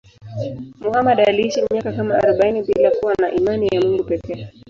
[0.83, 4.47] Muhammad aliishi miaka kama arobaini bila kuwa na imani ya Mungu pekee.